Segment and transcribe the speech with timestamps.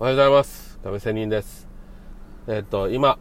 [0.00, 0.78] おはようございます。
[0.82, 1.68] 亀仙人です。
[2.48, 3.18] えっ、と今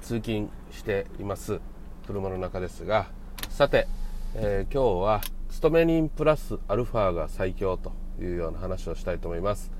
[0.00, 1.58] 通勤しています。
[2.06, 3.08] 車の中ですが。
[3.48, 3.88] さて、
[4.36, 5.20] えー、今日は
[5.50, 9.72] 勤め人プラスアルファが最強というような話をしたいと思います、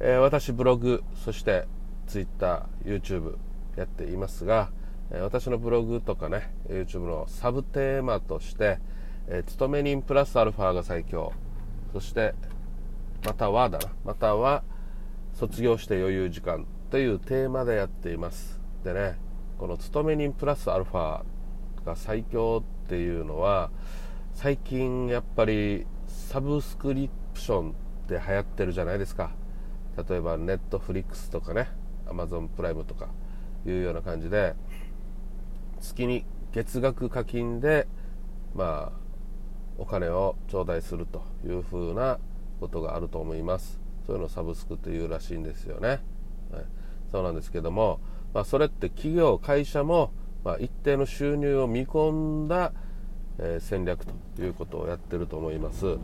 [0.00, 1.66] えー、私ブログそして
[2.06, 3.36] TwitterYouTube
[3.76, 4.68] やっていますが、
[5.10, 8.78] え私のブログとかね YouTube のサブテーマとして、
[9.28, 11.32] え勤め人プラスアルファが最強。
[11.94, 12.34] そして
[13.24, 13.86] またはだな。
[14.04, 14.62] または
[15.40, 18.60] 卒業して余裕時間というテーマでやっています。
[18.84, 19.18] でね
[19.56, 21.22] この勤め人プラスアルファ
[21.86, 23.70] が最強っていうのは
[24.34, 27.72] 最近やっぱりサブスクリプションっ
[28.06, 29.30] て流行ってるじゃないですか。
[29.96, 31.70] 例えばネットフリックスとかね
[32.06, 33.08] アマゾンプライムとか
[33.66, 34.54] いうような感じで
[35.80, 37.88] 月に月額課金で
[38.54, 38.98] まあ
[39.78, 42.18] お金を頂戴するというふうな
[42.60, 43.79] ことがあると思います。
[44.10, 46.00] そういうのをサブスクというらしいんですよね、はい、
[47.12, 48.00] そうなんですけども、
[48.34, 50.10] まあ、それって企業会社も、
[50.44, 52.72] まあ、一定の収入を見込んだ、
[53.38, 54.04] えー、戦略
[54.36, 55.96] ということをやってると思います。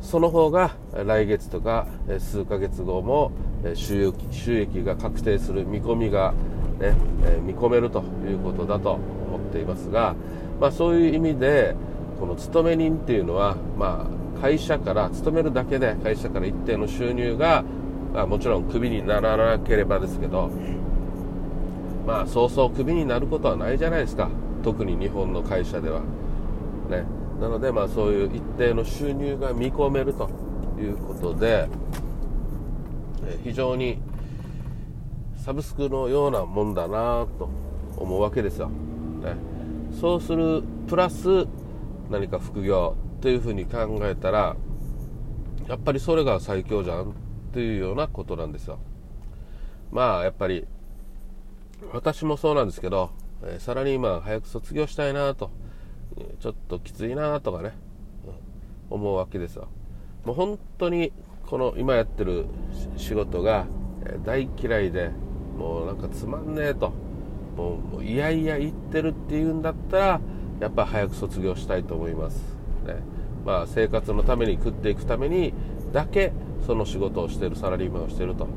[0.00, 1.86] その方が来月とか
[2.18, 3.32] 数ヶ月後も
[3.74, 6.34] 収益収益が確定する見込みが、
[6.78, 6.94] ね、
[7.42, 10.14] 見込めるということだと思っていますが、
[10.60, 11.74] まあ、そういう意味で
[12.20, 17.64] この勤め人っていうのは、まあ、会社から勤めるだけで会社から一定の収入が、
[18.12, 20.50] まあ、もちろんクビにならなければですけど
[22.06, 24.28] まあそうそうクビになることはないじゃないですか。
[24.62, 26.00] 特に日本の会社では。
[26.90, 27.06] ね。
[27.40, 30.28] なのでまあそういう一定の収入が見込めると
[30.78, 31.66] いうことで
[33.44, 33.98] 非常に
[35.36, 37.48] サブスクのようなもんだなと
[37.96, 39.36] 思うわけですよ、ね、
[39.98, 41.46] そうするプラス
[42.10, 44.56] 何か副業というふうに考えたら
[45.68, 47.12] やっぱりそれが最強じゃんっ
[47.52, 48.78] ていうようなことなんですよ。
[49.90, 50.66] まあやっぱり
[51.92, 53.10] 私もそうなんですけど、
[53.44, 55.50] え、サラリーマン早く卒業したいなと
[56.40, 57.72] ちょっときついなとかね、
[58.90, 59.68] 思うわけですよ。
[60.24, 61.12] もう本当に
[61.46, 62.46] この今やってる
[62.96, 63.66] 仕事が
[64.24, 65.10] 大嫌いで
[65.56, 66.92] もうなんかつまんねえと
[67.56, 70.20] もういやいや言ってるっていうんだったら
[70.60, 72.36] やっぱ早く卒業したいと思います。
[72.86, 72.96] ね。
[73.44, 75.52] まあ、生活のために食っていくために
[75.92, 76.32] だけ
[76.66, 78.48] その仕事をしているサラリーマンをしてると、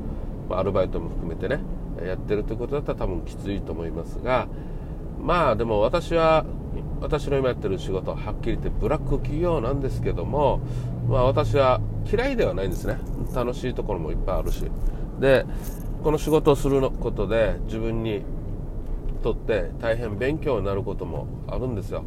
[0.49, 1.59] まあ、アルバイトも含めてね
[2.05, 4.47] やってるということだったら多分きついと思いますが
[5.19, 6.45] まあでも私は
[7.01, 10.61] 私の今やってる仕事ははっきり言ってブラック企業なんですけども、
[11.09, 12.97] まあ、私は嫌いではないんですね。
[13.35, 14.63] 楽しいところもいっぱいあるし。
[15.19, 15.45] で
[16.03, 18.21] この仕事をすることで自分に
[19.17, 22.03] とって大変勉強になることもあるんですよ。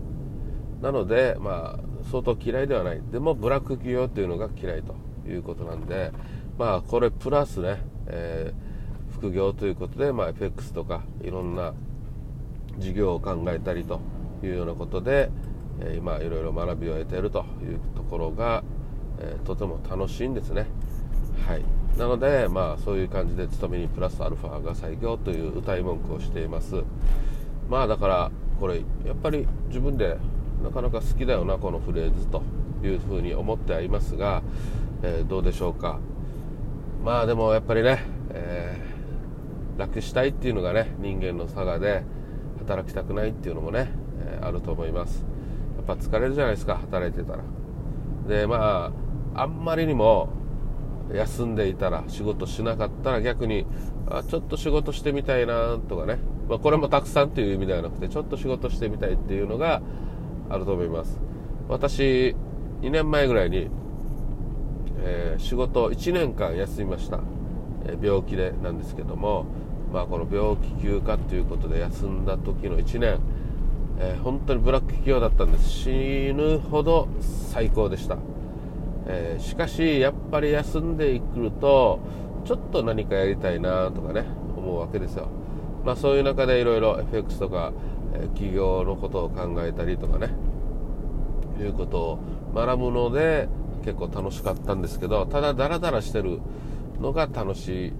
[0.80, 3.02] なのでまあ相当嫌いではない。
[3.10, 4.94] でもブラック企業っていうのが嫌いと
[5.28, 6.12] いうことなんで
[6.58, 11.74] まあこれプラスね、えー、副業ということで、まあ、FX とかいろんな
[12.78, 14.00] 事業を考えたりと
[14.42, 15.30] いうようなことで、
[15.80, 18.64] えー、今いろいろ学びを得ているというところが、
[19.18, 20.66] えー、とても楽しいんですね。
[21.46, 21.79] はい。
[21.98, 26.82] なのでまあそういう感じで勤めにプラスアルファが最強という歌い文句をしています。
[27.68, 30.16] まあだからこれやっぱり自分で
[30.62, 32.42] なかなか好きだよなこのフレーズと
[32.82, 34.42] いうふうに思ってはいますが、
[35.02, 35.98] えー、どうでしょうか。
[37.04, 42.02] まあでもやっぱりね、えー、楽したいっていうのがね人間の差がで
[42.58, 43.90] 働きたくないっていうのもね、
[44.24, 45.24] えー、あると思います。
[45.76, 47.42] やっぱ疲れるじゃないですか働いてたら。
[48.28, 48.92] でま
[49.34, 50.28] ああんまりにも
[51.14, 53.66] 休んでいたら仕事しなかったら逆に
[54.08, 59.82] あちょっと仕事してみたいなとかね、まあ、これもたくさんっていう意味ではなくてちょっと仕事してみたいっていうのが
[60.48, 61.20] あると思います。
[61.68, 62.34] 私
[62.82, 63.68] 2年前ぐらいに、
[64.98, 67.20] えー、仕事1年間休みました、
[67.86, 69.46] えー、病気でなんですけども、
[69.92, 73.20] まあ、この病気休暇ということで休んだ時の1年、
[73.98, 75.68] えー、本当にブラック企業だったんです。
[75.68, 78.16] 死ぬほど最高でした、
[79.10, 82.00] えしかしやっぱり休んでくると
[82.44, 84.24] ちょっと何かやりたいなとかね
[84.56, 85.28] 思うわけですよ。
[85.84, 87.72] まあ、そういう中でいろいろ FX とか
[88.14, 90.30] え企業のことを考えたりとかね
[91.58, 92.18] いうことを
[92.54, 93.48] 学ぶので
[93.84, 96.40] 結構楽しかったんですけどただダラダラしてる
[97.00, 97.92] のが楽しいっ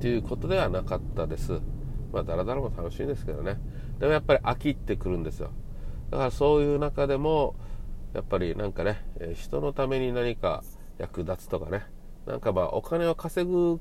[0.00, 1.60] ていうことではなかったです。
[2.12, 3.58] まあダラダラも楽しいんですけどね。
[3.98, 5.50] でもやっぱり飽きってくるんですよ。
[6.10, 7.56] だからそういう中でも
[8.14, 9.04] やっぱりなんかね
[9.34, 10.62] 人のために何か
[10.98, 11.84] 役立つとかね。
[12.26, 13.80] なんかまあお金を稼ぐ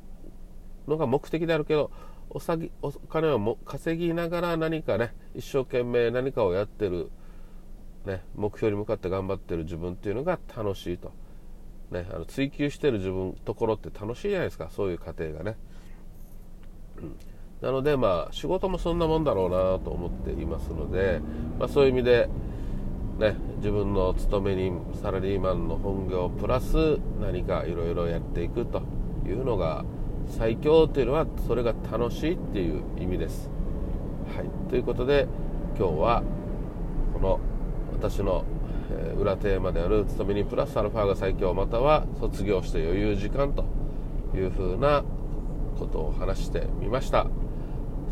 [0.88, 1.92] のが目的であるけど
[2.30, 7.10] おさぎお金をも稼ぎながら何かね一生懸命何かをやってる、
[8.06, 11.12] ね、目標に向かって頑張ってる自分っていうのが楽しいと、
[11.92, 14.69] ね、あの追求してる自分ところって楽しいじゃないですか。
[14.69, 15.57] そういう過程がね、
[16.98, 17.16] うん、
[17.62, 21.22] なのでまあ仕事もそんなもんだろうなと思っていますので、
[21.57, 22.30] まあ、そういう意味で
[23.20, 28.82] ね、自分の勤め人サラリーマンの本業プラス何かいろいろやっていくと
[29.26, 29.86] いうのが
[30.28, 33.50] 最強というのはそれが楽しいっていう意味です。
[34.36, 35.28] はい、ということで
[35.78, 36.24] 今日は
[37.14, 37.40] この
[37.94, 38.44] 私の
[39.18, 43.66] 裏テーマである勤め人プラスアルファが最強または卒業して余裕時間と
[44.36, 45.04] いうふうな
[45.80, 47.28] ことを話してみました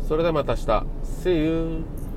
[0.08, 2.13] それではまた明日 See you!